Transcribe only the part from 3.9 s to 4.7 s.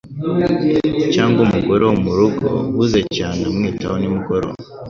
nimugoroba: